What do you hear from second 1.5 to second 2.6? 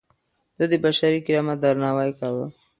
درناوی کاوه.